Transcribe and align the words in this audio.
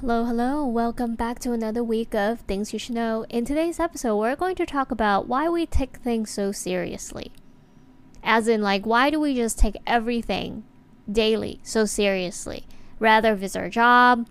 Hello, 0.00 0.24
hello. 0.24 0.64
Welcome 0.64 1.16
back 1.16 1.40
to 1.40 1.50
another 1.50 1.82
week 1.82 2.14
of 2.14 2.42
Things 2.42 2.72
You 2.72 2.78
Should 2.78 2.94
Know. 2.94 3.26
In 3.30 3.44
today's 3.44 3.80
episode, 3.80 4.16
we're 4.16 4.36
going 4.36 4.54
to 4.54 4.64
talk 4.64 4.92
about 4.92 5.26
why 5.26 5.48
we 5.48 5.66
take 5.66 5.96
things 5.96 6.30
so 6.30 6.52
seriously. 6.52 7.32
As 8.22 8.46
in, 8.46 8.62
like, 8.62 8.86
why 8.86 9.10
do 9.10 9.18
we 9.18 9.34
just 9.34 9.58
take 9.58 9.76
everything 9.88 10.62
daily 11.10 11.58
so 11.64 11.84
seriously? 11.84 12.64
Rather, 13.00 13.32
if 13.32 13.42
it's 13.42 13.56
our 13.56 13.68
job, 13.68 14.28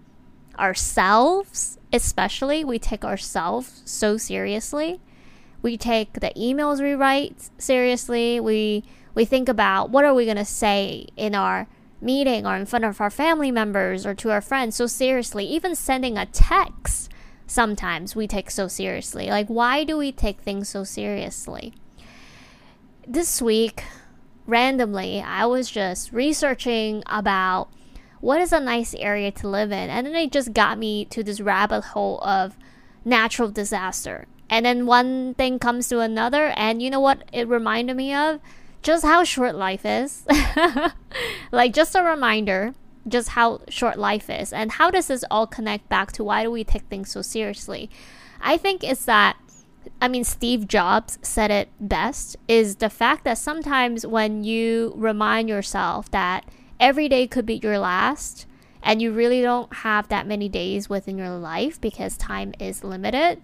ourselves, 0.58 1.78
especially, 1.92 2.64
we 2.64 2.80
take 2.80 3.04
ourselves 3.04 3.82
so 3.84 4.16
seriously. 4.16 5.02
We 5.62 5.76
take 5.76 6.14
the 6.14 6.32
emails 6.38 6.82
we 6.82 6.94
write 6.94 7.50
seriously. 7.58 8.40
We 8.40 8.86
we 9.16 9.26
think 9.26 9.50
about 9.50 9.90
what 9.90 10.06
are 10.06 10.14
we 10.14 10.24
going 10.24 10.38
to 10.38 10.46
say 10.46 11.08
in 11.18 11.36
our 11.36 11.68
meeting 12.02 12.46
or 12.46 12.56
in 12.56 12.66
front 12.66 12.86
of 12.86 13.02
our 13.02 13.10
family 13.10 13.52
members 13.52 14.06
or 14.06 14.14
to 14.16 14.32
our 14.32 14.42
friends 14.42 14.76
so 14.76 14.88
seriously. 14.88 15.46
Even 15.46 15.76
sending 15.76 16.18
a 16.18 16.26
text, 16.26 17.12
sometimes 17.46 18.16
we 18.16 18.28
take 18.28 18.52
so 18.52 18.68
seriously. 18.68 19.28
Like, 19.28 19.48
why 19.48 19.84
do 19.84 19.98
we 19.98 20.12
take 20.12 20.42
things 20.42 20.70
so 20.70 20.84
seriously? 20.84 21.74
This 23.08 23.42
week, 23.42 23.84
randomly, 24.46 25.22
I 25.22 25.46
was 25.46 25.72
just 25.72 26.12
researching 26.12 27.04
about 27.08 27.70
what 28.20 28.42
is 28.42 28.52
a 28.52 28.60
nice 28.60 28.94
area 28.96 29.32
to 29.32 29.48
live 29.48 29.72
in, 29.72 29.90
and 29.90 30.08
then 30.08 30.16
it 30.16 30.32
just 30.32 30.54
got 30.54 30.78
me 30.78 31.06
to 31.06 31.24
this 31.24 31.40
rabbit 31.40 31.82
hole 31.82 32.20
of 32.22 32.58
natural 33.06 33.50
disaster. 33.50 34.28
And 34.50 34.66
then 34.66 34.86
one 34.86 35.34
thing 35.36 35.60
comes 35.60 35.88
to 35.90 36.00
another, 36.00 36.54
and 36.56 36.82
you 36.82 36.90
know 36.90 37.00
what 37.00 37.24
it 37.32 37.48
reminded 37.48 37.96
me 37.96 38.14
of? 38.14 38.40
Just 38.82 39.04
how 39.04 39.24
short 39.24 39.56
life 39.56 39.86
is. 39.86 40.26
like, 41.52 41.74
just 41.74 41.96
a 41.96 42.04
reminder 42.04 42.74
just 43.08 43.30
how 43.30 43.62
short 43.70 43.98
life 43.98 44.30
is 44.30 44.52
and 44.52 44.74
how 44.74 44.92
does 44.92 45.08
this 45.08 45.24
all 45.32 45.48
connect 45.48 45.88
back 45.90 46.12
to 46.12 46.24
why 46.24 46.44
do 46.44 46.52
we 46.52 46.64
take 46.64 46.84
things 46.84 47.10
so 47.10 47.22
seriously 47.22 47.90
i 48.42 48.58
think 48.58 48.84
it's 48.84 49.06
that 49.06 49.38
i 50.02 50.08
mean 50.08 50.24
steve 50.24 50.68
jobs 50.68 51.18
said 51.22 51.50
it 51.50 51.70
best 51.80 52.36
is 52.48 52.78
the 52.78 52.90
fact 52.90 53.24
that 53.24 53.38
sometimes 53.38 54.06
when 54.06 54.44
you 54.44 54.94
remind 54.96 55.48
yourself 55.48 56.10
that 56.12 56.46
every 56.80 57.08
day 57.08 57.26
could 57.28 57.46
be 57.46 57.56
your 57.64 57.80
last 57.80 58.46
and 58.84 59.02
you 59.02 59.12
really 59.12 59.42
don't 59.42 59.74
have 59.78 60.08
that 60.10 60.28
many 60.28 60.48
days 60.48 60.90
within 60.90 61.18
your 61.18 61.30
life 61.30 61.80
because 61.80 62.18
time 62.18 62.54
is 62.60 62.84
limited 62.84 63.42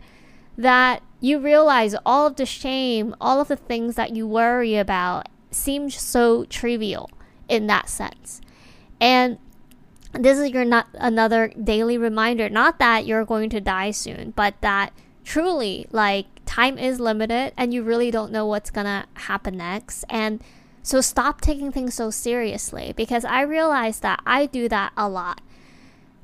that 0.58 1.02
you 1.20 1.40
realize 1.40 1.96
all 2.06 2.28
of 2.28 2.36
the 2.36 2.46
shame, 2.46 3.16
all 3.20 3.40
of 3.40 3.48
the 3.48 3.56
things 3.56 3.96
that 3.96 4.16
you 4.16 4.28
worry 4.28 4.76
about 4.76 5.28
seem 5.52 5.90
so 5.90 6.46
trivial 6.46 7.10
in 7.48 7.68
that 7.68 7.90
sense. 7.90 8.42
And 9.00 9.38
this 10.14 10.38
is 10.38 10.52
your 10.52 10.66
not 10.66 10.88
another 10.94 11.50
daily 11.62 11.98
reminder, 11.98 12.50
not 12.50 12.78
that 12.80 13.06
you're 13.06 13.26
going 13.26 13.50
to 13.52 13.62
die 13.62 13.92
soon, 13.92 14.32
but 14.36 14.56
that 14.62 14.94
truly 15.24 15.88
like 15.92 16.26
time 16.46 16.78
is 16.78 17.00
limited 17.00 17.54
and 17.58 17.74
you 17.74 17.82
really 17.82 18.12
don't 18.12 18.32
know 18.32 18.46
what's 18.46 18.70
gonna 18.70 19.06
happen 19.16 19.58
next. 19.58 20.04
And 20.10 20.44
so 20.82 21.02
stop 21.02 21.42
taking 21.42 21.72
things 21.72 21.94
so 21.94 22.12
seriously 22.12 22.94
because 22.96 23.24
I 23.24 23.42
realize 23.42 24.02
that 24.02 24.22
I 24.26 24.46
do 24.46 24.68
that 24.70 24.92
a 24.98 25.08
lot. 25.08 25.42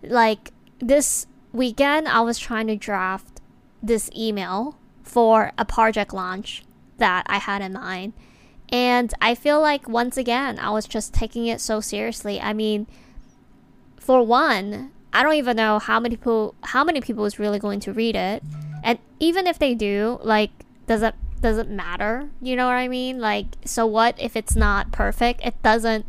Like 0.04 0.52
this 0.80 1.28
weekend, 1.54 2.08
I 2.08 2.22
was 2.22 2.38
trying 2.38 2.68
to 2.68 2.76
draft 2.76 3.39
this 3.82 4.10
email 4.16 4.78
for 5.04 5.52
a 5.58 5.66
project 5.66 6.14
launch 6.14 6.64
that 6.98 7.24
I 7.28 7.38
had 7.38 7.62
in 7.62 7.74
mind. 7.74 8.14
And 8.72 9.14
I 9.22 9.34
feel 9.34 9.60
like 9.60 9.90
once 9.90 10.18
again, 10.18 10.60
I 10.60 10.70
was 10.70 10.86
just 10.86 11.14
taking 11.14 11.48
it 11.48 11.60
so 11.60 11.80
seriously. 11.80 12.40
I 12.40 12.54
mean, 12.54 12.86
for 13.98 14.22
one, 14.24 14.92
I 15.12 15.24
don't 15.24 15.36
even 15.36 15.58
know 15.58 15.80
how 15.80 16.00
many 16.00 16.16
people 16.16 16.56
how 16.64 16.84
many 16.84 17.02
people 17.02 17.26
is 17.26 17.40
really 17.40 17.60
going 17.60 17.80
to 17.82 17.94
read 17.94 18.16
it. 18.16 18.44
And 18.84 19.00
even 19.20 19.48
if 19.48 19.58
they 19.58 19.74
do, 19.74 20.20
like 20.22 20.52
does 20.86 21.02
it 21.02 21.16
does 21.42 21.58
it 21.58 21.70
matter? 21.70 22.30
You 22.42 22.56
know 22.56 22.68
what 22.68 22.74
I 22.74 22.88
mean? 22.88 23.20
Like 23.20 23.48
so 23.66 23.86
what 23.86 24.16
if 24.20 24.36
it's 24.36 24.56
not 24.56 24.92
perfect? 24.92 25.42
It 25.44 25.62
doesn't 25.64 26.06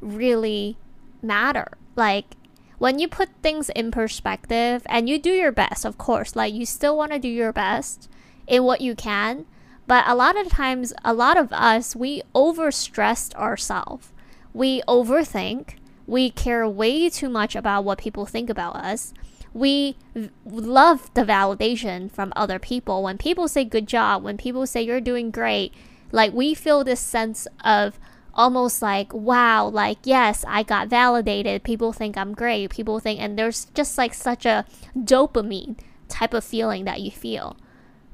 really 0.00 0.78
matter. 1.20 1.76
Like 1.94 2.36
when 2.78 2.98
you 2.98 3.08
put 3.08 3.28
things 3.42 3.70
in 3.70 3.90
perspective 3.90 4.82
and 4.86 5.08
you 5.08 5.18
do 5.18 5.30
your 5.30 5.52
best, 5.52 5.84
of 5.84 5.98
course, 5.98 6.36
like 6.36 6.54
you 6.54 6.64
still 6.64 6.96
want 6.96 7.12
to 7.12 7.18
do 7.18 7.28
your 7.28 7.52
best 7.52 8.08
in 8.46 8.64
what 8.64 8.80
you 8.80 8.94
can. 8.94 9.46
But 9.86 10.04
a 10.06 10.14
lot 10.14 10.38
of 10.38 10.48
times, 10.48 10.92
a 11.04 11.14
lot 11.14 11.36
of 11.36 11.52
us, 11.52 11.96
we 11.96 12.22
overstressed 12.34 13.34
ourselves. 13.34 14.12
We 14.52 14.82
overthink. 14.82 15.76
We 16.06 16.30
care 16.30 16.68
way 16.68 17.08
too 17.10 17.28
much 17.28 17.56
about 17.56 17.84
what 17.84 17.98
people 17.98 18.26
think 18.26 18.48
about 18.50 18.76
us. 18.76 19.12
We 19.52 19.96
v- 20.14 20.30
love 20.44 21.12
the 21.14 21.24
validation 21.24 22.10
from 22.10 22.32
other 22.36 22.58
people. 22.58 23.02
When 23.02 23.18
people 23.18 23.48
say 23.48 23.64
good 23.64 23.88
job, 23.88 24.22
when 24.22 24.36
people 24.36 24.66
say 24.66 24.82
you're 24.82 25.00
doing 25.00 25.30
great, 25.30 25.72
like 26.12 26.32
we 26.32 26.54
feel 26.54 26.84
this 26.84 27.00
sense 27.00 27.46
of 27.64 27.98
almost 28.38 28.80
like 28.80 29.12
wow 29.12 29.66
like 29.66 29.98
yes 30.04 30.44
i 30.46 30.62
got 30.62 30.88
validated. 30.88 31.64
People 31.64 31.92
think 31.92 32.16
i'm 32.16 32.32
great. 32.32 32.70
People 32.70 33.00
think 33.00 33.20
and 33.20 33.36
there's 33.36 33.66
just 33.74 33.98
like 33.98 34.14
such 34.14 34.46
a 34.46 34.64
dopamine 34.96 35.76
type 36.08 36.32
of 36.32 36.44
feeling 36.44 36.84
that 36.84 37.00
you 37.00 37.10
feel. 37.10 37.56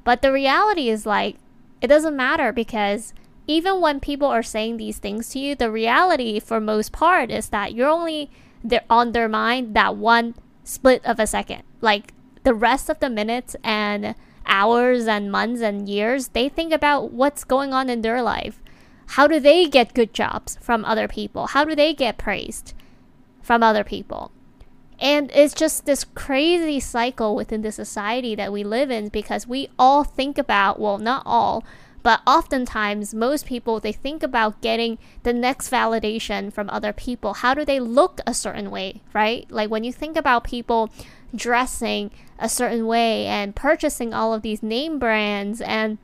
But 0.03 0.21
the 0.21 0.31
reality 0.31 0.89
is 0.89 1.05
like 1.05 1.37
it 1.79 1.87
doesn't 1.87 2.15
matter 2.15 2.51
because 2.51 3.13
even 3.47 3.79
when 3.79 3.99
people 3.99 4.27
are 4.27 4.43
saying 4.43 4.77
these 4.77 4.97
things 4.97 5.29
to 5.29 5.39
you 5.39 5.53
the 5.53 5.71
reality 5.71 6.39
for 6.39 6.59
most 6.59 6.91
part 6.91 7.29
is 7.29 7.49
that 7.49 7.73
you're 7.73 7.87
only 7.87 8.31
they're 8.63 8.83
on 8.89 9.11
their 9.11 9.29
mind 9.29 9.75
that 9.75 9.95
one 9.95 10.33
split 10.63 11.05
of 11.05 11.19
a 11.19 11.27
second. 11.27 11.61
Like 11.81 12.13
the 12.43 12.55
rest 12.55 12.89
of 12.89 12.99
the 12.99 13.09
minutes 13.09 13.55
and 13.63 14.15
hours 14.47 15.05
and 15.07 15.31
months 15.31 15.61
and 15.61 15.87
years 15.87 16.29
they 16.29 16.49
think 16.49 16.73
about 16.73 17.11
what's 17.11 17.43
going 17.43 17.73
on 17.73 17.89
in 17.89 18.01
their 18.01 18.21
life 18.21 18.61
how 19.07 19.27
do 19.27 19.39
they 19.39 19.67
get 19.67 19.93
good 19.93 20.13
jobs 20.13 20.57
from 20.61 20.83
other 20.85 21.07
people? 21.07 21.47
How 21.47 21.63
do 21.63 21.75
they 21.75 21.93
get 21.93 22.17
praised 22.17 22.73
from 23.41 23.63
other 23.63 23.83
people? 23.83 24.31
And 24.99 25.29
it's 25.33 25.53
just 25.53 25.85
this 25.85 26.03
crazy 26.03 26.79
cycle 26.79 27.35
within 27.35 27.61
the 27.61 27.71
society 27.71 28.33
that 28.35 28.53
we 28.53 28.63
live 28.63 28.89
in 28.89 29.09
because 29.09 29.45
we 29.45 29.69
all 29.77 30.03
think 30.03 30.37
about, 30.37 30.79
well, 30.79 30.97
not 30.97 31.23
all, 31.25 31.65
but 32.01 32.21
oftentimes 32.27 33.13
most 33.13 33.45
people 33.45 33.79
they 33.79 33.91
think 33.91 34.21
about 34.21 34.61
getting 34.61 34.97
the 35.23 35.33
next 35.33 35.71
validation 35.71 36.53
from 36.53 36.69
other 36.69 36.93
people. 36.93 37.33
How 37.33 37.53
do 37.53 37.65
they 37.65 37.79
look 37.79 38.21
a 38.27 38.33
certain 38.33 38.71
way, 38.71 39.01
right? 39.11 39.49
Like 39.49 39.69
when 39.69 39.83
you 39.83 39.91
think 39.91 40.15
about 40.15 40.43
people 40.43 40.91
dressing 41.35 42.11
a 42.39 42.47
certain 42.47 42.85
way 42.85 43.25
and 43.25 43.55
purchasing 43.55 44.13
all 44.13 44.33
of 44.33 44.43
these 44.43 44.61
name 44.61 44.99
brands 44.99 45.61
and 45.61 45.97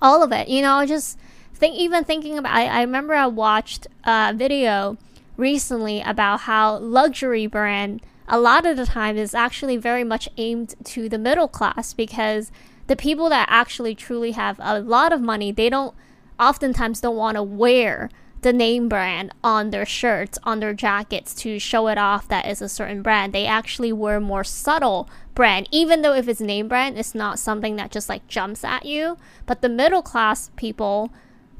all 0.00 0.22
of 0.22 0.30
it, 0.30 0.48
you 0.48 0.60
know, 0.60 0.84
just 0.84 1.18
think 1.54 1.76
even 1.76 2.04
thinking 2.04 2.38
about 2.38 2.54
I, 2.54 2.66
I 2.66 2.80
remember 2.82 3.14
I 3.14 3.26
watched 3.26 3.86
a 4.04 4.32
video 4.34 4.96
recently 5.36 6.00
about 6.00 6.40
how 6.40 6.78
luxury 6.78 7.46
brand 7.46 8.02
a 8.26 8.38
lot 8.38 8.64
of 8.64 8.76
the 8.76 8.86
time 8.86 9.16
is 9.16 9.34
actually 9.34 9.76
very 9.76 10.04
much 10.04 10.28
aimed 10.36 10.74
to 10.84 11.08
the 11.08 11.18
middle 11.18 11.48
class 11.48 11.92
because 11.92 12.50
the 12.86 12.96
people 12.96 13.28
that 13.28 13.48
actually 13.50 13.94
truly 13.94 14.32
have 14.32 14.58
a 14.62 14.80
lot 14.80 15.12
of 15.12 15.20
money 15.20 15.52
they 15.52 15.68
don't 15.68 15.94
oftentimes 16.38 17.00
don't 17.00 17.16
want 17.16 17.36
to 17.36 17.42
wear 17.42 18.10
the 18.44 18.52
name 18.52 18.90
brand 18.90 19.32
on 19.42 19.70
their 19.70 19.86
shirts 19.86 20.38
on 20.44 20.60
their 20.60 20.74
jackets 20.74 21.34
to 21.34 21.58
show 21.58 21.88
it 21.88 21.96
off 21.96 22.28
that 22.28 22.46
is 22.46 22.60
a 22.60 22.68
certain 22.68 23.00
brand. 23.00 23.32
They 23.32 23.46
actually 23.46 23.90
wear 23.90 24.20
more 24.20 24.44
subtle 24.44 25.08
brand 25.34 25.66
even 25.72 26.02
though 26.02 26.12
if 26.12 26.28
it's 26.28 26.42
name 26.42 26.68
brand 26.68 26.98
it's 26.98 27.14
not 27.14 27.38
something 27.38 27.76
that 27.76 27.90
just 27.90 28.10
like 28.10 28.28
jumps 28.28 28.62
at 28.62 28.84
you. 28.84 29.16
But 29.46 29.62
the 29.62 29.70
middle 29.70 30.02
class 30.02 30.50
people 30.56 31.10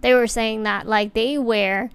they 0.04 0.12
were 0.12 0.26
saying 0.26 0.64
that 0.64 0.86
like 0.86 1.14
they 1.14 1.38
wear 1.38 1.88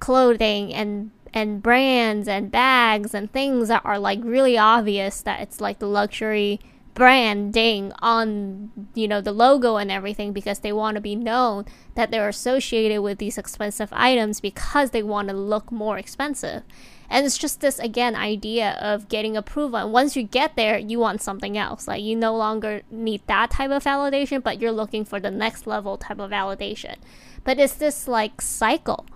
clothing 0.00 0.74
and 0.74 1.12
and 1.32 1.62
brands 1.62 2.26
and 2.26 2.50
bags 2.50 3.14
and 3.14 3.32
things 3.32 3.68
that 3.68 3.80
are 3.84 3.96
like 3.98 4.18
really 4.24 4.58
obvious 4.58 5.20
that 5.22 5.40
it's 5.40 5.60
like 5.60 5.78
the 5.78 5.86
luxury 5.86 6.58
branding 6.94 7.92
on 8.00 8.72
you 8.92 9.06
know 9.06 9.20
the 9.20 9.30
logo 9.30 9.76
and 9.76 9.88
everything 9.88 10.32
because 10.32 10.58
they 10.58 10.72
want 10.72 10.96
to 10.96 11.00
be 11.00 11.14
known 11.14 11.64
that 11.94 12.10
they're 12.10 12.28
associated 12.28 13.00
with 13.02 13.18
these 13.18 13.38
expensive 13.38 13.88
items 13.92 14.40
because 14.40 14.90
they 14.90 15.02
want 15.02 15.28
to 15.28 15.34
look 15.34 15.70
more 15.70 15.96
expensive. 15.96 16.64
And 17.08 17.24
it's 17.24 17.38
just 17.38 17.60
this 17.60 17.78
again 17.78 18.16
idea 18.16 18.76
of 18.80 19.08
getting 19.08 19.36
approval. 19.36 19.78
And 19.78 19.92
once 19.92 20.16
you 20.16 20.24
get 20.24 20.56
there 20.56 20.76
you 20.76 20.98
want 20.98 21.22
something 21.22 21.56
else. 21.56 21.86
Like 21.86 22.02
you 22.02 22.16
no 22.16 22.36
longer 22.36 22.82
need 22.90 23.22
that 23.28 23.52
type 23.52 23.70
of 23.70 23.84
validation 23.84 24.42
but 24.42 24.60
you're 24.60 24.72
looking 24.72 25.04
for 25.04 25.20
the 25.20 25.30
next 25.30 25.68
level 25.68 25.98
type 25.98 26.18
of 26.18 26.32
validation 26.32 26.96
but 27.44 27.58
it's 27.58 27.74
this 27.74 28.08
like 28.08 28.40
cycle 28.40 29.06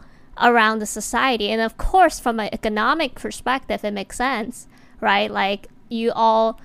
around 0.41 0.79
the 0.79 0.87
society. 0.87 1.51
And 1.51 1.61
of 1.61 1.77
course 1.77 2.19
from 2.19 2.41
an 2.41 2.49
economic 2.53 3.15
perspective 3.15 3.85
it 3.85 3.93
makes 3.93 4.17
sense 4.17 4.67
right? 5.03 5.31
Like 5.31 5.69
you 5.91 6.13
all 6.13 6.59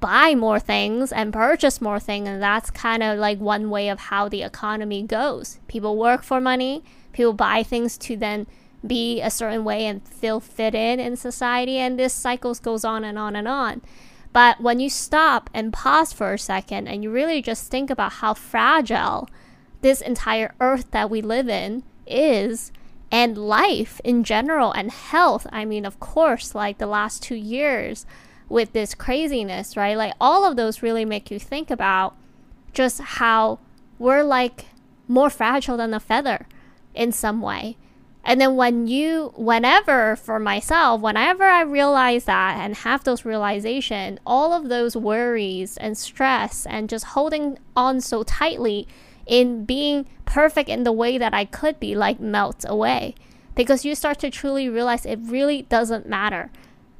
buy 0.00 0.34
more 0.34 0.58
things 0.58 1.12
and 1.12 1.32
purchase 1.32 1.80
more 1.80 2.00
things 2.00 2.28
and 2.28 2.42
that's 2.42 2.70
kind 2.70 3.02
of 3.02 3.18
like 3.18 3.38
one 3.38 3.70
way 3.70 3.88
of 3.88 4.00
how 4.00 4.28
the 4.28 4.42
economy 4.42 5.04
goes. 5.04 5.60
People 5.68 5.96
work 5.96 6.24
for 6.24 6.40
money. 6.40 6.82
People 7.12 7.32
buy 7.32 7.62
things 7.62 7.96
to 7.98 8.16
then 8.16 8.46
be 8.84 9.20
a 9.20 9.30
certain 9.30 9.64
way 9.64 9.86
and 9.86 10.06
feel 10.06 10.40
fit 10.40 10.74
in 10.74 10.98
in 10.98 11.16
society. 11.16 11.76
And 11.76 11.98
this 11.98 12.12
cycles 12.12 12.58
goes 12.58 12.84
on 12.84 13.04
and 13.04 13.18
on 13.18 13.36
and 13.36 13.46
on. 13.46 13.82
But 14.32 14.60
when 14.60 14.80
you 14.80 14.90
stop 14.90 15.48
and 15.54 15.72
pause 15.72 16.12
for 16.12 16.34
a 16.34 16.38
second 16.38 16.88
and 16.88 17.02
you 17.02 17.10
really 17.10 17.40
just 17.40 17.70
think 17.70 17.88
about 17.90 18.14
how 18.14 18.34
fragile 18.34 19.28
this 19.86 20.00
entire 20.00 20.54
earth 20.60 20.90
that 20.90 21.10
we 21.10 21.22
live 21.22 21.48
in 21.48 21.82
is 22.06 22.72
and 23.10 23.38
life 23.38 24.00
in 24.02 24.24
general 24.24 24.72
and 24.72 24.90
health 24.90 25.46
i 25.52 25.64
mean 25.64 25.84
of 25.84 26.00
course 26.00 26.54
like 26.54 26.78
the 26.78 26.86
last 26.86 27.22
2 27.22 27.34
years 27.34 28.04
with 28.48 28.72
this 28.72 28.94
craziness 28.94 29.76
right? 29.76 29.96
Like 29.96 30.14
all 30.20 30.44
of 30.44 30.56
those 30.56 30.82
really 30.82 31.04
make 31.04 31.30
you 31.30 31.38
think 31.38 31.70
about 31.70 32.16
just 32.72 33.00
how 33.00 33.58
we're 33.98 34.22
like 34.22 34.66
more 35.08 35.30
fragile 35.30 35.76
than 35.76 35.94
a 35.94 36.00
feather 36.00 36.46
in 36.94 37.12
some 37.12 37.40
way. 37.40 37.76
And 38.28 38.40
then 38.40 38.56
when 38.56 38.88
you, 38.88 39.32
whenever 39.36 40.16
for 40.16 40.40
myself, 40.40 41.00
whenever 41.00 41.44
I 41.44 41.60
realize 41.60 42.24
that 42.24 42.58
and 42.58 42.74
have 42.74 43.04
those 43.04 43.24
realization, 43.24 44.18
all 44.26 44.52
of 44.52 44.68
those 44.68 44.96
worries 44.96 45.76
and 45.76 45.96
stress 45.96 46.66
and 46.66 46.88
just 46.88 47.04
holding 47.04 47.58
on 47.76 48.00
so 48.00 48.24
tightly 48.24 48.88
in 49.26 49.64
being 49.64 50.06
perfect 50.24 50.68
in 50.68 50.84
the 50.84 50.92
way 50.92 51.18
that 51.18 51.34
I 51.34 51.44
could 51.44 51.80
be 51.80 51.94
like 51.94 52.20
melts 52.20 52.64
away 52.68 53.14
because 53.54 53.84
you 53.84 53.94
start 53.94 54.18
to 54.20 54.30
truly 54.30 54.68
realize 54.68 55.04
it 55.04 55.18
really 55.22 55.62
doesn't 55.62 56.08
matter. 56.08 56.50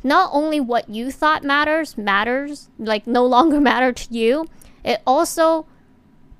Not 0.02 0.31
only 0.32 0.61
what 0.61 0.88
you 0.88 1.11
thought 1.11 1.44
matters 1.44 1.96
matters, 1.96 2.69
like 2.78 3.06
no 3.06 3.25
longer 3.37 3.61
matter 3.61 3.93
to 3.93 4.14
you, 4.14 4.46
it 4.84 5.02
also 5.06 5.67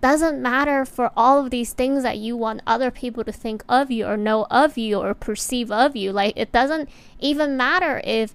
doesn't 0.00 0.40
matter 0.40 0.84
for 0.84 1.10
all 1.16 1.40
of 1.44 1.50
these 1.50 1.72
things 1.72 2.02
that 2.02 2.18
you 2.18 2.36
want 2.36 2.62
other 2.66 2.90
people 2.90 3.24
to 3.24 3.32
think 3.32 3.64
of 3.68 3.90
you 3.90 4.06
or 4.06 4.16
know 4.16 4.46
of 4.50 4.78
you 4.78 4.98
or 4.98 5.14
perceive 5.14 5.70
of 5.70 5.96
you. 5.96 6.12
Like 6.12 6.34
it 6.36 6.52
doesn't 6.52 6.88
even 7.18 7.56
matter 7.56 8.00
if 8.04 8.34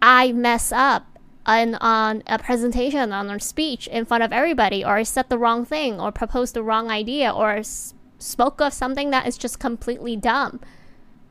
I 0.00 0.32
mess 0.32 0.70
up 0.70 1.17
on, 1.48 1.76
on 1.76 2.22
a 2.26 2.38
presentation 2.38 3.10
on 3.10 3.30
a 3.30 3.40
speech 3.40 3.88
in 3.88 4.04
front 4.04 4.22
of 4.22 4.32
everybody 4.32 4.84
or 4.84 5.02
said 5.02 5.30
the 5.30 5.38
wrong 5.38 5.64
thing 5.64 5.98
or 5.98 6.12
proposed 6.12 6.52
the 6.52 6.62
wrong 6.62 6.90
idea 6.90 7.32
or 7.32 7.52
s- 7.52 7.94
spoke 8.18 8.60
of 8.60 8.74
something 8.74 9.08
that 9.10 9.26
is 9.26 9.38
just 9.38 9.58
completely 9.58 10.14
dumb. 10.14 10.60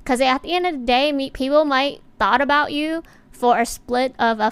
Because 0.03 0.19
at 0.19 0.41
the 0.41 0.53
end 0.53 0.65
of 0.65 0.73
the 0.73 0.85
day, 0.85 1.29
people 1.31 1.65
might 1.65 2.01
thought 2.17 2.41
about 2.41 2.73
you 2.73 3.03
for 3.31 3.59
a 3.59 3.65
split 3.65 4.15
of 4.17 4.39
a 4.39 4.51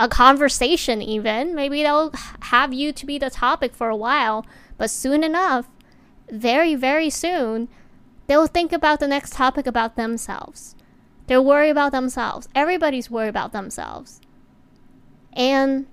a 0.00 0.08
conversation 0.08 1.02
even. 1.02 1.56
Maybe 1.56 1.82
they'll 1.82 2.12
have 2.42 2.72
you 2.72 2.92
to 2.92 3.04
be 3.06 3.18
the 3.18 3.30
topic 3.30 3.74
for 3.74 3.88
a 3.88 3.96
while 3.96 4.46
but 4.76 4.90
soon 4.90 5.24
enough 5.24 5.66
very 6.30 6.76
very 6.76 7.10
soon 7.10 7.66
they'll 8.28 8.46
think 8.46 8.72
about 8.72 9.00
the 9.00 9.08
next 9.08 9.32
topic 9.32 9.66
about 9.66 9.96
themselves. 9.96 10.76
They'll 11.26 11.44
worry 11.44 11.68
about 11.68 11.90
themselves. 11.90 12.48
Everybody's 12.54 13.10
worried 13.10 13.30
about 13.30 13.50
themselves 13.52 14.20
and 15.38 15.86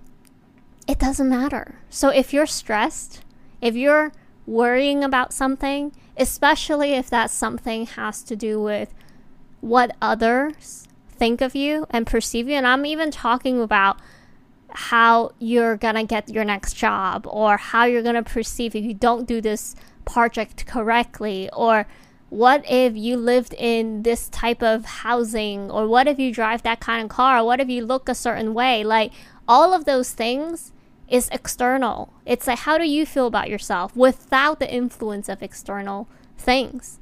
it 0.88 1.00
doesn't 1.00 1.30
matter 1.30 1.80
so 1.89 2.09
if 2.09 2.33
you're 2.33 2.45
stressed 2.45 3.21
if 3.62 3.75
you're 3.75 4.12
worrying 4.45 5.03
about 5.03 5.31
something 5.31 5.94
especially 6.18 6.94
if 6.94 7.09
that 7.09 7.30
something 7.30 7.86
has 7.86 8.21
to 8.24 8.36
do 8.36 8.62
with 8.62 8.94
what 9.62 9.95
others 10.01 10.88
think 11.15 11.42
of 11.42 11.56
you 11.56 11.86
and 11.89 12.06
perceive 12.06 12.47
you. 12.47 12.56
And 12.56 12.68
I'm 12.68 12.86
even 12.86 13.12
talking 13.12 13.62
about 13.62 14.00
how 14.69 15.31
you're 15.39 15.77
gonna 15.77 16.03
get 16.03 16.30
your 16.30 16.44
next 16.44 16.74
job 16.74 17.25
or 17.27 17.57
how 17.57 17.86
you're 17.86 18.03
gonna 18.03 18.24
perceive 18.24 18.75
if 18.75 18.83
you 18.83 18.94
don't 18.94 19.27
do 19.27 19.39
this 19.41 19.75
project 20.03 20.65
correctly 20.65 21.50
or 21.53 21.88
what 22.30 22.63
if 22.69 22.95
you 22.95 23.15
lived 23.15 23.53
in 23.57 24.03
this 24.03 24.27
type 24.27 24.62
of 24.62 24.83
housing 24.86 25.71
or 25.71 25.88
what 25.88 26.07
if 26.07 26.19
you 26.19 26.33
drive 26.33 26.62
that 26.63 26.80
kind 26.81 27.03
of 27.03 27.09
car 27.09 27.39
or 27.39 27.45
what 27.45 27.62
if 27.62 27.69
you 27.69 27.86
look 27.86 28.09
a 28.09 28.15
certain 28.15 28.53
way 28.53 28.83
like 28.83 29.13
all 29.47 29.74
of 29.74 29.86
those 29.86 30.12
things 30.13 30.71
is 31.07 31.30
external 31.30 32.12
it's 32.25 32.47
like 32.47 32.59
how 32.59 32.77
do 32.77 32.86
you 32.86 33.06
feel 33.06 33.27
about 33.27 33.50
yourself 33.50 33.95
without 33.95 34.59
the 34.59 34.74
influence 34.74 35.30
of 35.30 35.44
external 35.44 36.07
things 36.38 37.00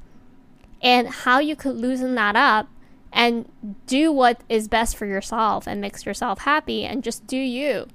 and 0.82 1.08
how 1.08 1.38
you 1.38 1.56
could 1.56 1.74
loosen 1.74 2.14
that 2.14 2.36
up 2.36 2.68
and 3.14 3.48
do 3.86 4.12
what 4.12 4.42
is 4.48 4.68
best 4.68 4.96
for 4.96 5.06
yourself 5.06 5.66
and 5.66 5.80
makes 5.80 6.04
yourself 6.04 6.40
happy 6.40 6.84
and 6.84 7.02
just 7.02 7.26
do 7.26 7.38
you. 7.38 7.86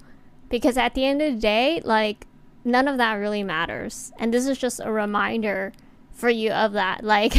Because 0.50 0.78
at 0.78 0.96
the 0.96 1.06
end 1.06 1.22
of 1.22 1.36
the 1.36 1.40
day, 1.40 1.82
like 1.84 2.26
none 2.64 2.88
of 2.88 2.98
that 2.98 3.14
really 3.14 3.44
matters. 3.44 4.12
And 4.18 4.34
this 4.34 4.48
is 4.48 4.58
just 4.58 4.80
a 4.84 4.92
reminder 4.92 5.74
for 6.12 6.30
you 6.30 6.52
of 6.52 6.72
that. 6.74 7.04
Like 7.10 7.36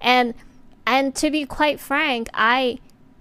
and 0.00 0.34
and 0.86 1.14
to 1.16 1.30
be 1.30 1.46
quite 1.46 1.78
frank, 1.78 2.28
I 2.34 2.78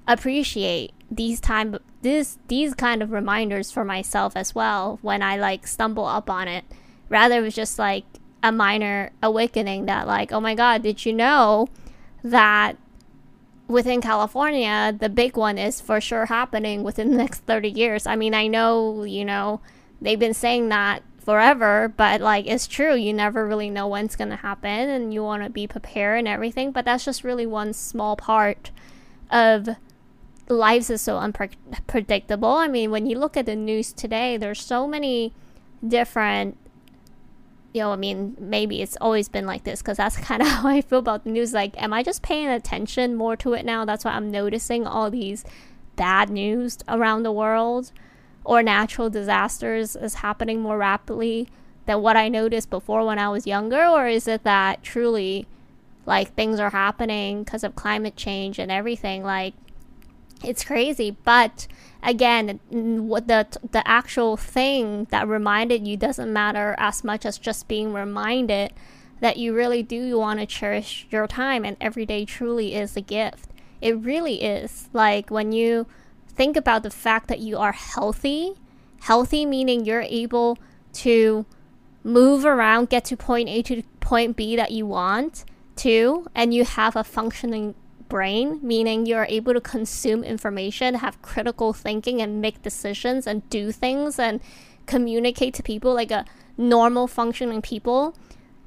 appreciate 0.07 0.93
these 1.09 1.39
time 1.39 1.77
this 2.01 2.37
these 2.47 2.73
kind 2.73 3.01
of 3.01 3.11
reminders 3.11 3.71
for 3.71 3.85
myself 3.85 4.35
as 4.35 4.53
well 4.53 4.99
when 5.01 5.21
I 5.21 5.37
like 5.37 5.67
stumble 5.67 6.05
up 6.05 6.29
on 6.29 6.47
it. 6.47 6.65
Rather 7.09 7.39
it 7.39 7.41
was 7.41 7.55
just 7.55 7.79
like 7.79 8.05
a 8.43 8.51
minor 8.51 9.11
awakening 9.23 9.85
that 9.85 10.07
like, 10.07 10.31
oh 10.31 10.39
my 10.39 10.55
god, 10.55 10.83
did 10.83 11.05
you 11.05 11.13
know 11.13 11.67
that 12.23 12.77
within 13.67 14.01
California, 14.01 14.95
the 14.97 15.09
big 15.09 15.35
one 15.35 15.57
is 15.57 15.81
for 15.81 15.99
sure 15.99 16.25
happening 16.25 16.83
within 16.83 17.11
the 17.11 17.17
next 17.17 17.39
30 17.41 17.69
years. 17.69 18.07
I 18.07 18.15
mean, 18.15 18.33
I 18.33 18.47
know, 18.47 19.03
you 19.03 19.25
know, 19.25 19.61
they've 20.01 20.19
been 20.19 20.33
saying 20.33 20.69
that 20.69 21.03
forever, 21.19 21.93
but 21.97 22.21
like 22.21 22.47
it's 22.47 22.67
true. 22.67 22.95
You 22.95 23.13
never 23.13 23.45
really 23.45 23.69
know 23.69 23.87
when 23.87 24.05
it's 24.05 24.15
going 24.15 24.29
to 24.29 24.37
happen 24.37 24.89
and 24.89 25.13
you 25.13 25.23
want 25.23 25.43
to 25.43 25.49
be 25.49 25.67
prepared 25.67 26.19
and 26.19 26.27
everything, 26.27 26.71
but 26.71 26.85
that's 26.85 27.05
just 27.05 27.23
really 27.23 27.45
one 27.45 27.73
small 27.73 28.15
part 28.15 28.71
of 29.29 29.67
lives 30.47 30.89
is 30.89 31.01
so 31.01 31.17
unpredictable. 31.17 32.49
I 32.49 32.67
mean, 32.67 32.91
when 32.91 33.05
you 33.05 33.17
look 33.17 33.35
at 33.37 33.45
the 33.45 33.55
news 33.55 33.93
today, 33.93 34.37
there's 34.37 34.61
so 34.61 34.87
many 34.87 35.33
different 35.85 36.57
you 37.73 37.83
know, 37.83 37.91
I 37.91 37.95
mean, 37.95 38.35
maybe 38.39 38.81
it's 38.81 38.97
always 38.99 39.29
been 39.29 39.45
like 39.45 39.63
this 39.63 39.81
because 39.81 39.97
that's 39.97 40.17
kind 40.29 40.41
of 40.41 40.47
how 40.47 40.67
I 40.67 40.81
feel 40.81 40.99
about 40.99 41.23
the 41.23 41.29
news. 41.29 41.53
Like, 41.53 41.79
am 41.81 41.93
I 41.93 42.01
just 42.01 42.23
paying 42.23 42.47
attention 42.47 43.15
more 43.15 43.35
to 43.37 43.53
it 43.53 43.65
now? 43.65 43.85
That's 43.85 44.03
why 44.03 44.11
I'm 44.11 44.31
noticing 44.31 44.87
all 44.87 45.11
these 45.11 45.45
bad 45.95 46.29
news 46.29 46.79
around 46.87 47.23
the 47.23 47.31
world 47.31 47.91
or 48.43 48.63
natural 48.63 49.09
disasters 49.09 49.95
is 49.95 50.15
happening 50.15 50.61
more 50.61 50.77
rapidly 50.77 51.49
than 51.85 52.01
what 52.01 52.17
I 52.17 52.29
noticed 52.29 52.69
before 52.69 53.05
when 53.05 53.19
I 53.19 53.29
was 53.29 53.45
younger? 53.45 53.85
Or 53.85 54.07
is 54.07 54.27
it 54.27 54.43
that 54.43 54.81
truly 54.83 55.45
like 56.05 56.33
things 56.33 56.59
are 56.59 56.69
happening 56.69 57.43
because 57.43 57.63
of 57.63 57.75
climate 57.75 58.15
change 58.15 58.57
and 58.57 58.71
everything? 58.71 59.23
Like, 59.23 59.53
it's 60.43 60.63
crazy. 60.63 61.15
But 61.23 61.67
again, 62.03 62.59
the 62.69 63.47
the 63.71 63.87
actual 63.87 64.37
thing 64.37 65.07
that 65.11 65.27
reminded 65.27 65.87
you 65.87 65.97
doesn't 65.97 66.31
matter 66.31 66.75
as 66.77 67.03
much 67.03 67.25
as 67.25 67.37
just 67.37 67.67
being 67.67 67.93
reminded 67.93 68.73
that 69.19 69.37
you 69.37 69.53
really 69.53 69.81
do 69.81 70.17
want 70.17 70.39
to 70.39 70.45
cherish 70.45 71.07
your 71.09 71.27
time 71.27 71.65
and 71.65 71.75
every 71.81 72.05
day 72.05 72.23
truly 72.23 72.75
is 72.75 72.95
a 72.95 73.01
gift. 73.01 73.49
It 73.81 73.97
really 73.97 74.43
is. 74.43 74.89
Like 74.93 75.29
when 75.29 75.51
you 75.51 75.87
think 76.27 76.55
about 76.55 76.83
the 76.83 76.91
fact 76.91 77.27
that 77.27 77.39
you 77.39 77.57
are 77.57 77.71
healthy, 77.71 78.53
healthy 79.01 79.45
meaning 79.45 79.85
you're 79.85 80.01
able 80.01 80.57
to 80.93 81.45
move 82.03 82.45
around, 82.45 82.89
get 82.89 83.05
to 83.05 83.17
point 83.17 83.49
A 83.49 83.61
to 83.63 83.83
point 83.99 84.35
B 84.35 84.55
that 84.55 84.71
you 84.71 84.85
want 84.85 85.45
to, 85.77 86.27
and 86.33 86.53
you 86.53 86.63
have 86.63 86.95
a 86.95 87.03
functioning 87.03 87.75
brain, 88.09 88.59
meaning 88.61 89.05
you're 89.05 89.27
able 89.29 89.53
to 89.53 89.61
consume 89.61 90.23
information, 90.23 90.95
have 90.95 91.21
critical 91.21 91.73
thinking, 91.73 92.21
and 92.21 92.41
make 92.41 92.61
decisions 92.61 93.27
and 93.27 93.47
do 93.49 93.71
things 93.71 94.19
and 94.19 94.39
communicate 94.85 95.53
to 95.55 95.63
people 95.63 95.93
like 95.93 96.11
a 96.11 96.25
normal 96.57 97.07
functioning 97.07 97.61
people. 97.61 98.15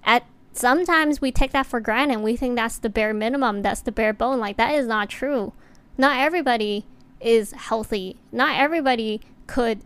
At 0.05 0.25
sometimes 0.53 1.21
we 1.21 1.33
take 1.33 1.53
that 1.53 1.67
for 1.67 1.81
granted. 1.81 2.21
We 2.21 2.37
think 2.37 2.57
that's 2.57 2.79
the 2.79 2.91
bare 2.91 3.15
minimum, 3.15 3.63
that's 3.63 3.81
the 3.81 3.93
bare 3.93 4.13
bone. 4.13 4.39
Like 4.39 4.57
that 4.57 4.75
is 4.75 4.87
not 4.87 5.09
true. 5.09 5.53
Not 5.99 6.19
everybody 6.19 6.87
is 7.21 7.53
healthy. 7.53 8.17
Not 8.33 8.59
everybody 8.59 9.21
could 9.47 9.81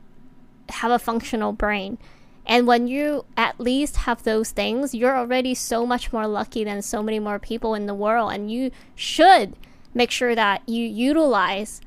have 0.68 0.90
a 0.90 0.98
functional 0.98 1.52
brain. 1.52 1.98
And 2.46 2.66
when 2.66 2.86
you 2.86 3.24
at 3.36 3.58
least 3.58 3.96
have 3.98 4.22
those 4.22 4.50
things, 4.50 4.94
you're 4.94 5.16
already 5.16 5.54
so 5.54 5.86
much 5.86 6.12
more 6.12 6.26
lucky 6.26 6.64
than 6.64 6.82
so 6.82 7.02
many 7.02 7.18
more 7.18 7.38
people 7.38 7.74
in 7.74 7.86
the 7.86 7.94
world. 7.94 8.32
And 8.32 8.50
you 8.50 8.70
should 8.94 9.54
make 9.94 10.10
sure 10.10 10.34
that 10.34 10.68
you 10.68 10.84
utilize 10.84 11.80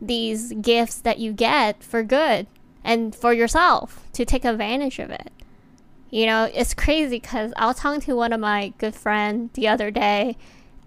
these 0.00 0.52
gifts 0.54 1.00
that 1.00 1.18
you 1.18 1.32
get 1.32 1.82
for 1.82 2.02
good 2.02 2.46
and 2.84 3.14
for 3.14 3.32
yourself 3.32 4.06
to 4.12 4.24
take 4.24 4.44
advantage 4.44 4.98
of 4.98 5.10
it. 5.10 5.30
You 6.10 6.26
know, 6.26 6.50
it's 6.52 6.74
crazy 6.74 7.16
because 7.16 7.54
I 7.56 7.66
was 7.66 7.76
talking 7.76 8.00
to 8.02 8.14
one 8.14 8.34
of 8.34 8.40
my 8.40 8.74
good 8.76 8.94
friends 8.94 9.52
the 9.54 9.68
other 9.68 9.90
day 9.90 10.36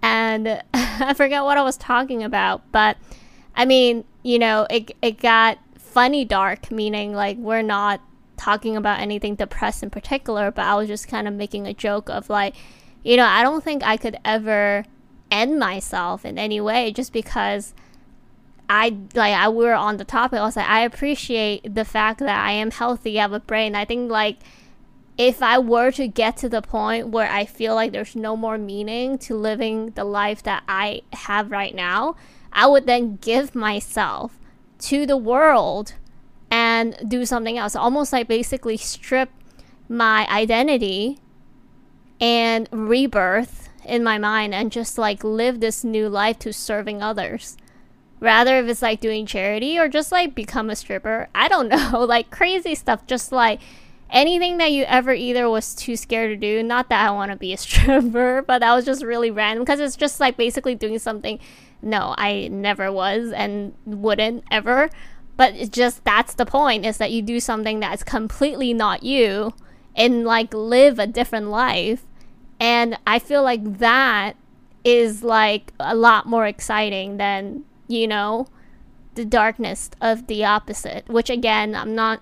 and 0.03 0.61
I 0.73 1.15
forget 1.15 1.43
what 1.43 1.57
I 1.57 1.63
was 1.63 1.77
talking 1.77 2.23
about, 2.23 2.71
but 2.71 2.97
I 3.55 3.65
mean, 3.65 4.03
you 4.21 4.37
know, 4.37 4.67
it, 4.69 4.91
it 5.01 5.19
got 5.19 5.57
funny 5.79 6.25
dark, 6.25 6.69
meaning 6.69 7.13
like 7.13 7.37
we're 7.37 7.63
not 7.63 8.01
talking 8.37 8.75
about 8.75 8.99
anything 8.99 9.35
depressed 9.35 9.83
in 9.83 9.89
particular, 9.89 10.51
but 10.51 10.65
I 10.65 10.75
was 10.75 10.87
just 10.87 11.07
kind 11.07 11.27
of 11.27 11.33
making 11.33 11.67
a 11.67 11.73
joke 11.73 12.09
of 12.09 12.29
like, 12.29 12.55
you 13.03 13.17
know, 13.17 13.25
I 13.25 13.43
don't 13.43 13.63
think 13.63 13.83
I 13.83 13.97
could 13.97 14.17
ever 14.25 14.85
end 15.31 15.59
myself 15.59 16.25
in 16.25 16.37
any 16.37 16.61
way 16.61 16.91
just 16.91 17.11
because 17.11 17.73
I 18.69 18.97
like 19.13 19.33
I 19.33 19.49
we 19.49 19.65
were 19.65 19.73
on 19.73 19.97
the 19.97 20.05
topic. 20.05 20.39
I 20.39 20.43
was 20.43 20.55
like, 20.55 20.69
I 20.69 20.81
appreciate 20.81 21.75
the 21.75 21.85
fact 21.85 22.19
that 22.19 22.45
I 22.45 22.51
am 22.51 22.71
healthy, 22.71 23.19
I 23.19 23.23
have 23.23 23.33
a 23.33 23.39
brain. 23.39 23.75
I 23.75 23.85
think 23.85 24.11
like 24.11 24.37
if 25.17 25.41
I 25.41 25.59
were 25.59 25.91
to 25.91 26.07
get 26.07 26.37
to 26.37 26.49
the 26.49 26.61
point 26.61 27.09
where 27.09 27.31
I 27.31 27.45
feel 27.45 27.73
like 27.73 27.91
there's 27.91 28.15
no 28.15 28.35
more 28.35 28.57
meaning 28.57 29.17
to 29.19 29.35
living 29.35 29.91
the 29.91 30.03
life 30.03 30.43
that 30.43 30.63
I 30.67 31.03
have 31.13 31.51
right 31.51 31.73
now, 31.73 32.15
I 32.51 32.67
would 32.67 32.85
then 32.85 33.17
give 33.17 33.55
myself 33.55 34.37
to 34.79 35.05
the 35.05 35.17
world 35.17 35.93
and 36.51 36.95
do 37.07 37.25
something 37.25 37.57
else. 37.57 37.75
Almost 37.75 38.13
like 38.13 38.27
basically 38.27 38.77
strip 38.77 39.29
my 39.87 40.27
identity 40.29 41.19
and 42.19 42.67
rebirth 42.71 43.69
in 43.85 44.03
my 44.03 44.17
mind 44.17 44.53
and 44.53 44.71
just 44.71 44.97
like 44.97 45.23
live 45.23 45.59
this 45.59 45.83
new 45.83 46.09
life 46.09 46.39
to 46.39 46.53
serving 46.53 47.01
others. 47.01 47.57
Rather 48.19 48.57
if 48.57 48.67
it's 48.67 48.81
like 48.81 49.01
doing 49.01 49.25
charity 49.25 49.77
or 49.77 49.87
just 49.87 50.11
like 50.11 50.33
become 50.33 50.69
a 50.69 50.75
stripper. 50.75 51.27
I 51.35 51.47
don't 51.47 51.69
know, 51.91 52.05
like 52.05 52.31
crazy 52.31 52.75
stuff 52.75 53.05
just 53.05 53.31
like 53.31 53.59
anything 54.09 54.57
that 54.57 54.71
you 54.71 54.83
ever 54.83 55.13
either 55.13 55.49
was 55.49 55.75
too 55.75 55.95
scared 55.95 56.29
to 56.29 56.35
do. 56.35 56.63
Not 56.63 56.89
that 56.89 57.07
I 57.07 57.11
want 57.11 57.31
to 57.31 57.37
be 57.37 57.53
a 57.53 57.57
stripper, 57.57 58.43
but 58.45 58.59
that 58.59 58.73
was 58.73 58.85
just 58.85 59.03
really 59.03 59.31
random 59.31 59.63
because 59.63 59.79
it's 59.79 59.95
just 59.95 60.19
like 60.19 60.37
basically 60.37 60.75
doing 60.75 60.99
something. 60.99 61.39
No, 61.81 62.15
I 62.17 62.47
never 62.47 62.91
was 62.91 63.31
and 63.31 63.73
wouldn't 63.85 64.43
ever. 64.49 64.89
But 65.37 65.53
it's 65.55 65.69
just 65.69 66.03
that's 66.03 66.33
the 66.33 66.45
point 66.45 66.85
is 66.85 66.97
that 66.97 67.11
you 67.11 67.21
do 67.21 67.39
something 67.39 67.79
that's 67.79 68.03
completely 68.03 68.73
not 68.73 69.03
you 69.03 69.53
and 69.95 70.23
like 70.23 70.53
live 70.53 70.99
a 70.99 71.07
different 71.07 71.49
life. 71.49 72.05
And 72.59 72.97
I 73.05 73.19
feel 73.19 73.43
like 73.43 73.79
that 73.79 74.35
is 74.83 75.23
like 75.23 75.73
a 75.79 75.95
lot 75.95 76.25
more 76.25 76.45
exciting 76.45 77.17
than, 77.17 77.63
you 77.87 78.07
know, 78.07 78.47
the 79.15 79.25
darkness 79.25 79.89
of 80.01 80.27
the 80.27 80.45
opposite, 80.45 81.07
which 81.09 81.29
again, 81.29 81.75
I'm 81.75 81.95
not 81.95 82.21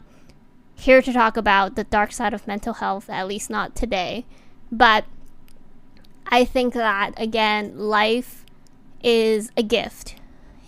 here 0.75 1.01
to 1.01 1.13
talk 1.13 1.37
about 1.37 1.75
the 1.75 1.83
dark 1.83 2.11
side 2.11 2.33
of 2.33 2.47
mental 2.47 2.75
health, 2.75 3.09
at 3.09 3.27
least 3.27 3.49
not 3.49 3.75
today. 3.75 4.25
But 4.71 5.05
I 6.27 6.45
think 6.45 6.73
that, 6.73 7.13
again, 7.17 7.77
life 7.77 8.45
is 9.03 9.51
a 9.55 9.63
gift. 9.63 10.15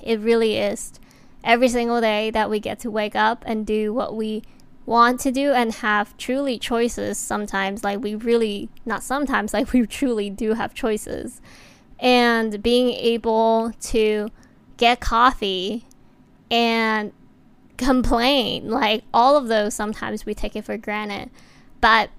It 0.01 0.19
really 0.19 0.57
is. 0.57 0.93
Every 1.45 1.69
single 1.69 2.01
day 2.01 2.31
that 2.31 2.49
we 2.49 2.59
get 2.59 2.79
to 2.79 2.91
wake 2.91 3.15
up 3.15 3.43
and 3.47 3.65
do 3.65 3.93
what 3.93 4.15
we 4.15 4.43
want 4.85 5.19
to 5.21 5.31
do 5.31 5.53
and 5.53 5.73
have 5.75 6.17
truly 6.17 6.59
choices 6.59 7.17
sometimes, 7.17 7.83
like 7.83 8.01
we 8.01 8.15
really, 8.15 8.69
not 8.85 9.03
sometimes, 9.03 9.53
like 9.53 9.71
we 9.71 9.85
truly 9.85 10.29
do 10.29 10.53
have 10.53 10.73
choices. 10.73 11.39
And 11.99 12.61
being 12.61 12.89
able 12.89 13.71
to 13.81 14.29
get 14.77 14.99
coffee 14.99 15.85
and 16.51 17.13
complain. 17.77 18.69
Like 18.69 19.03
all 19.13 19.37
of 19.37 19.47
those, 19.47 19.73
sometimes 19.73 20.25
we 20.25 20.33
take 20.33 20.55
it 20.55 20.65
for 20.65 20.77
granted. 20.77 21.29
But 21.81 22.09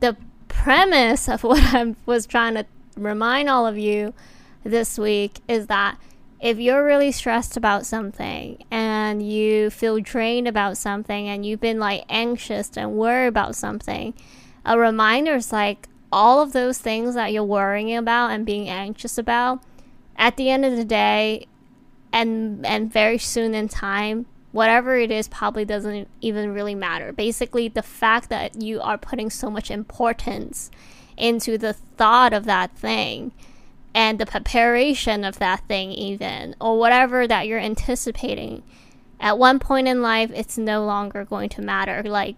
the 0.00 0.16
premise 0.48 1.28
of 1.28 1.42
what 1.44 1.62
I 1.74 1.94
was 2.06 2.26
trying 2.26 2.54
to 2.54 2.66
remind 2.96 3.48
all 3.48 3.66
of 3.66 3.76
you 3.76 4.14
this 4.62 4.98
week 4.98 5.40
is 5.48 5.66
that 5.66 5.98
if 6.44 6.58
you're 6.58 6.84
really 6.84 7.10
stressed 7.10 7.56
about 7.56 7.86
something 7.86 8.62
and 8.70 9.26
you 9.26 9.70
feel 9.70 9.98
drained 9.98 10.46
about 10.46 10.76
something 10.76 11.26
and 11.26 11.46
you've 11.46 11.58
been 11.58 11.78
like 11.78 12.04
anxious 12.10 12.70
and 12.76 12.92
worried 12.92 13.28
about 13.28 13.56
something, 13.56 14.12
a 14.62 14.78
reminder 14.78 15.36
is 15.36 15.54
like 15.54 15.88
all 16.12 16.42
of 16.42 16.52
those 16.52 16.76
things 16.76 17.14
that 17.14 17.32
you're 17.32 17.42
worrying 17.42 17.96
about 17.96 18.30
and 18.30 18.44
being 18.44 18.68
anxious 18.68 19.16
about, 19.16 19.62
at 20.16 20.36
the 20.36 20.50
end 20.50 20.66
of 20.66 20.76
the 20.76 20.84
day, 20.84 21.46
and 22.12 22.64
and 22.66 22.92
very 22.92 23.16
soon 23.16 23.54
in 23.54 23.66
time, 23.66 24.26
whatever 24.52 24.96
it 24.96 25.10
is 25.10 25.26
probably 25.28 25.64
doesn't 25.64 26.08
even 26.20 26.52
really 26.52 26.74
matter. 26.74 27.10
Basically, 27.10 27.68
the 27.68 27.82
fact 27.82 28.28
that 28.28 28.60
you 28.60 28.82
are 28.82 28.98
putting 28.98 29.30
so 29.30 29.50
much 29.50 29.70
importance 29.70 30.70
into 31.16 31.56
the 31.56 31.72
thought 31.72 32.34
of 32.34 32.44
that 32.44 32.76
thing 32.76 33.32
and 33.94 34.18
the 34.18 34.26
preparation 34.26 35.24
of 35.24 35.38
that 35.38 35.66
thing, 35.68 35.92
even, 35.92 36.56
or 36.60 36.78
whatever 36.78 37.26
that 37.26 37.46
you're 37.46 37.58
anticipating, 37.60 38.62
at 39.20 39.38
one 39.38 39.58
point 39.58 39.86
in 39.86 40.02
life, 40.02 40.30
it's 40.34 40.58
no 40.58 40.84
longer 40.84 41.24
going 41.24 41.48
to 41.50 41.62
matter. 41.62 42.02
Like, 42.04 42.36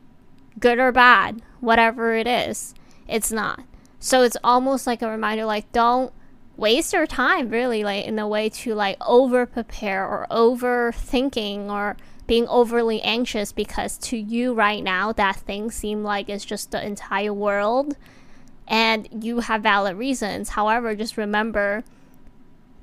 good 0.60 0.78
or 0.78 0.92
bad, 0.92 1.42
whatever 1.60 2.14
it 2.14 2.26
is, 2.26 2.74
it's 3.08 3.32
not. 3.32 3.62
So 3.98 4.22
it's 4.22 4.36
almost 4.44 4.86
like 4.86 5.02
a 5.02 5.10
reminder 5.10 5.46
like, 5.46 5.72
don't 5.72 6.12
waste 6.56 6.92
your 6.92 7.06
time 7.06 7.50
really 7.50 7.84
like 7.84 8.06
in 8.06 8.18
a 8.18 8.26
way 8.26 8.48
to 8.48 8.74
like 8.74 8.96
over 9.06 9.44
prepare 9.44 10.06
or 10.06 10.26
overthinking 10.30 11.68
or 11.68 11.96
being 12.26 12.48
overly 12.48 13.00
anxious 13.02 13.52
because 13.52 13.98
to 13.98 14.16
you 14.16 14.54
right 14.54 14.82
now 14.82 15.12
that 15.12 15.36
thing 15.36 15.70
seems 15.70 16.02
like 16.02 16.28
it's 16.28 16.44
just 16.44 16.70
the 16.70 16.84
entire 16.84 17.32
world 17.32 17.94
and 18.68 19.08
you 19.24 19.40
have 19.40 19.62
valid 19.62 19.96
reasons. 19.96 20.50
However 20.50 20.94
just 20.94 21.16
remember 21.16 21.84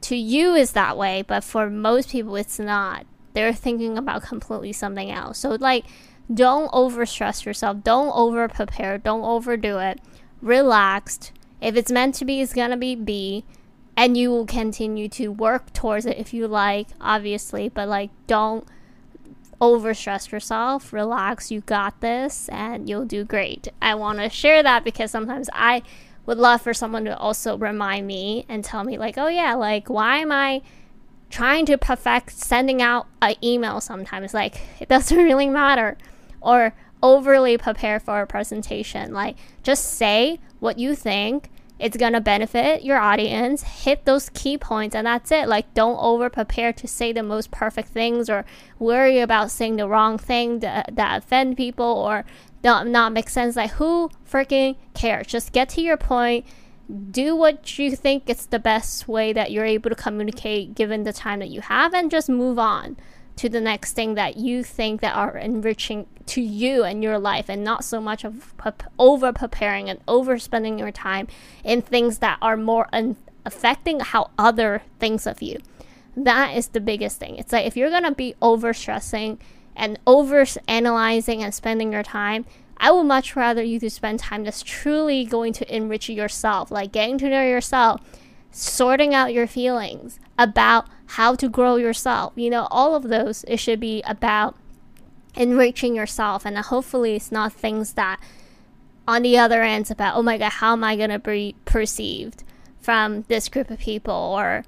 to 0.02 0.16
you 0.16 0.54
is 0.54 0.72
that 0.74 0.98
way 0.98 1.24
but 1.26 1.44
for 1.44 1.70
most 1.70 2.10
people 2.10 2.36
it's 2.36 2.60
not. 2.60 3.06
They're 3.34 3.54
thinking 3.54 3.98
about 3.98 4.24
completely 4.24 4.74
something 4.74 5.12
else. 5.12 5.40
So 5.40 5.52
like 5.60 5.86
don't 6.34 6.72
overstress 6.72 7.46
yourself. 7.46 7.84
Don't 7.84 8.12
over 8.16 8.48
prepare 8.48 8.98
don't 8.98 9.24
overdo 9.24 9.80
it. 9.80 10.00
Relaxed. 10.42 11.32
If 11.62 11.76
it's 11.76 11.92
meant 11.92 12.16
to 12.16 12.26
be 12.26 12.42
it's 12.42 12.54
gonna 12.54 12.78
be 12.78 12.96
be. 12.96 13.44
And 13.96 14.18
you 14.18 14.32
will 14.32 14.48
continue 14.48 15.08
to 15.10 15.28
work 15.28 15.72
towards 15.72 16.08
it 16.08 16.18
if 16.18 16.34
you 16.34 16.48
like, 16.48 16.88
obviously, 17.00 17.70
but 17.70 17.88
like 17.88 18.10
don't 18.26 18.68
overstress 19.62 20.32
yourself. 20.32 20.94
Relax, 20.94 21.52
you 21.52 21.62
got 21.62 22.02
this, 22.02 22.50
and 22.50 22.90
you'll 22.90 23.06
do 23.06 23.24
great. 23.24 23.68
I 23.82 23.96
want 23.96 24.20
to 24.20 24.30
share 24.30 24.64
that 24.64 24.84
because 24.84 25.12
sometimes 25.12 25.50
I 25.54 25.84
would 26.26 26.38
love 26.38 26.62
for 26.62 26.74
someone 26.74 27.06
to 27.06 27.18
also 27.18 27.58
remind 27.58 28.08
me 28.08 28.46
and 28.48 28.64
tell 28.64 28.84
me, 28.84 28.98
like, 28.98 29.18
oh 29.18 29.28
yeah, 29.28 29.54
like, 29.56 29.90
why 29.90 30.18
am 30.18 30.32
I 30.32 30.62
trying 31.30 31.66
to 31.66 31.78
perfect 31.78 32.32
sending 32.32 32.82
out 32.82 33.08
an 33.22 33.36
email 33.44 33.82
sometimes? 33.82 34.34
Like, 34.34 34.60
it 34.80 34.90
doesn't 34.90 35.18
really 35.18 35.50
matter. 35.50 35.98
Or 36.42 36.74
overly 37.02 37.58
prepare 37.58 38.00
for 38.00 38.22
a 38.22 38.28
presentation. 38.28 39.14
Like, 39.14 39.36
just 39.62 39.94
say 39.94 40.40
what 40.60 40.80
you 40.80 40.96
think 40.96 41.50
it's 41.80 41.98
gonna 41.98 42.22
benefit 42.22 42.84
your 42.84 42.98
audience. 42.98 43.64
Hit 43.64 44.06
those 44.06 44.30
key 44.30 44.58
points 44.58 44.96
and 44.96 45.08
that's 45.08 45.32
it. 45.32 45.48
Like 45.48 45.74
don't 45.74 45.98
over 45.98 46.30
prepare 46.30 46.72
to 46.74 46.88
say 46.88 47.12
the 47.12 47.24
most 47.24 47.52
perfect 47.52 47.90
things 47.90 48.30
or 48.30 48.46
worry 48.80 49.20
about 49.20 49.52
saying 49.52 49.78
the 49.78 49.88
wrong 49.88 50.18
thing 50.18 50.60
that, 50.60 50.96
that 50.96 51.24
offend 51.24 51.58
people 51.58 51.86
or 51.86 52.26
not, 52.64 52.88
not 52.88 53.12
make 53.12 53.30
sense. 53.30 53.56
Like 53.56 53.72
who 53.72 54.10
freaking 54.30 54.78
cares? 54.94 55.28
Just 55.28 55.52
get 55.52 55.70
to 55.70 55.82
your 55.82 55.98
point. 55.98 56.46
Do 57.12 57.36
what 57.36 57.80
you 57.80 57.96
think 57.96 58.30
is 58.30 58.46
the 58.46 58.60
best 58.60 59.08
way 59.08 59.34
that 59.34 59.52
you're 59.52 59.66
able 59.66 59.90
to 59.90 59.96
communicate 59.96 60.76
given 60.76 61.04
the 61.04 61.14
time 61.14 61.40
that 61.40 61.50
you 61.50 61.62
have 61.62 61.94
and 61.94 62.12
just 62.12 62.30
move 62.30 62.60
on 62.60 62.98
to 63.36 63.50
the 63.50 63.62
next 63.62 63.94
thing 63.94 64.16
that 64.16 64.38
you 64.38 64.64
think 64.64 65.02
that 65.02 65.16
are 65.16 65.38
enriching 65.38 66.08
to 66.26 66.42
you 66.42 66.84
and 66.84 67.04
your 67.04 67.18
life 67.18 67.50
and 67.50 67.64
not 67.64 67.84
so 67.84 68.00
much 68.00 68.24
of 68.24 68.54
over 68.98 69.34
preparing 69.34 69.90
and 69.90 70.06
overspending 70.06 70.80
your 70.80 70.92
time 70.92 71.28
in 71.64 71.82
things 71.82 72.20
that 72.20 72.38
are 72.42 72.56
more 72.56 72.88
un- 72.94 73.18
affecting 73.46 74.00
how 74.00 74.30
other 74.38 74.84
thinks 75.00 75.26
of 75.26 75.42
you. 75.42 75.58
That 76.16 76.56
is 76.56 76.70
the 76.70 76.80
biggest 76.80 77.20
thing. 77.20 77.38
It's 77.38 77.52
like 77.52 77.66
if 77.66 77.76
you're 77.76 77.90
gonna 77.90 78.14
be 78.14 78.36
over 78.42 78.74
stressing 78.74 79.40
and 79.76 80.00
over 80.06 80.46
analyzing 80.68 81.44
and 81.44 81.54
spending 81.54 81.92
your 81.92 82.04
time 82.04 82.46
I 82.78 82.92
would 82.92 83.06
much 83.06 83.36
rather 83.36 83.64
you 83.64 83.80
to 83.80 83.90
spend 83.90 84.20
time 84.20 84.44
that's 84.44 84.62
truly 84.62 85.24
going 85.24 85.54
to 85.54 85.76
enrich 85.76 86.10
yourself, 86.10 86.70
like 86.70 86.92
getting 86.92 87.18
to 87.20 87.30
know 87.30 87.42
yourself, 87.44 88.02
sorting 88.52 89.14
out 89.14 89.34
your 89.34 89.48
feelings, 89.48 90.20
about 90.38 90.88
how 91.14 91.36
to 91.36 91.48
grow 91.48 91.76
yourself. 91.76 92.34
You 92.36 92.50
know, 92.50 92.68
all 92.72 92.96
of 92.96 93.04
those, 93.04 93.44
it 93.48 93.58
should 93.58 93.80
be 93.80 94.02
about 94.06 94.56
enriching 95.36 95.96
yourself. 95.96 96.44
And 96.46 96.58
uh, 96.58 96.64
hopefully, 96.64 97.16
it's 97.16 97.32
not 97.32 97.54
things 97.54 97.94
that 97.94 98.20
on 99.08 99.22
the 99.22 99.38
other 99.38 99.62
end, 99.62 99.84
it's 99.84 99.92
about, 99.92 100.16
oh 100.16 100.24
my 100.24 100.40
God, 100.40 100.54
how 100.54 100.74
am 100.74 100.84
I 100.84 100.96
going 100.96 101.12
to 101.12 101.20
be 101.20 101.56
perceived 101.66 102.44
from 102.80 103.26
this 103.28 103.48
group 103.48 103.70
of 103.70 103.78
people? 103.78 104.14
Or 104.14 104.64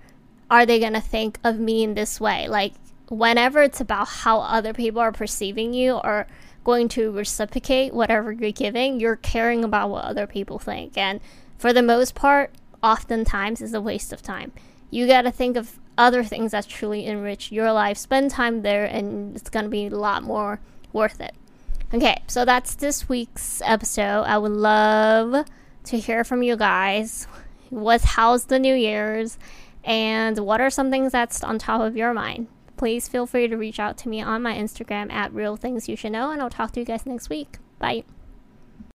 are 0.52 0.68
they 0.68 0.80
going 0.80 0.94
to 0.94 1.02
think 1.02 1.40
of 1.44 1.58
me 1.58 1.84
in 1.84 1.96
this 1.96 2.22
way? 2.22 2.48
Like, 2.48 2.74
whenever 3.10 3.64
it's 3.64 3.82
about 3.82 4.08
how 4.08 4.40
other 4.42 4.74
people 4.74 5.02
are 5.02 5.12
perceiving 5.12 5.74
you 5.74 5.94
or 5.94 6.28
going 6.64 6.90
to 6.90 7.12
reciprocate 7.12 7.92
whatever 7.92 8.32
you're 8.32 8.52
giving, 8.52 9.00
you're 9.00 9.16
caring 9.16 9.64
about 9.64 9.90
what 9.90 10.06
other 10.06 10.28
people 10.28 10.60
think. 10.60 10.96
And 10.96 11.22
for 11.58 11.74
the 11.74 11.82
most 11.82 12.14
part, 12.14 12.52
oftentimes 12.84 13.62
is 13.62 13.74
a 13.74 13.82
waste 13.82 14.14
of 14.14 14.22
time. 14.22 14.52
You 14.92 15.08
got 15.08 15.24
to 15.24 15.32
think 15.32 15.58
of 15.58 15.80
other 15.98 16.24
things 16.24 16.52
that 16.52 16.68
truly 16.68 17.06
enrich 17.06 17.52
your 17.52 17.72
life. 17.72 17.98
Spend 17.98 18.32
time 18.32 18.62
there, 18.62 18.86
and 18.86 19.36
it's 19.36 19.50
going 19.50 19.66
to 19.66 19.70
be 19.70 19.88
a 19.88 19.90
lot 19.90 20.24
more 20.24 20.60
worth 20.94 21.22
it. 21.22 21.34
Okay, 21.94 22.22
so 22.28 22.46
that's 22.46 22.76
this 22.76 23.08
week's 23.08 23.62
episode. 23.64 24.24
I 24.24 24.38
would 24.38 24.52
love 24.52 25.46
to 25.86 25.98
hear 25.98 26.24
from 26.24 26.44
you 26.44 26.58
guys. 26.58 27.28
Was 27.70 28.04
how's 28.04 28.46
the 28.46 28.60
New 28.60 28.76
Year's? 28.76 29.38
And 29.84 30.40
what 30.40 30.62
are 30.62 30.70
some 30.70 30.90
things 30.90 31.12
that's 31.12 31.44
on 31.44 31.60
top 31.60 31.82
of 31.82 31.96
your 31.96 32.14
mind? 32.14 32.48
Please 32.76 33.08
feel 33.08 33.28
free 33.28 33.48
to 33.48 33.56
reach 33.56 33.80
out 33.80 33.98
to 34.00 34.10
me 34.10 34.22
on 34.22 34.42
my 34.42 34.54
Instagram 34.54 35.12
at 35.12 35.32
Real 35.34 35.56
Things 35.56 35.88
You 35.88 35.96
Should 35.96 36.12
Know, 36.12 36.32
and 36.32 36.42
I'll 36.42 36.50
talk 36.50 36.72
to 36.74 36.80
you 36.80 36.86
guys 36.86 37.06
next 37.06 37.30
week. 37.30 37.60
Bye. 37.80 38.04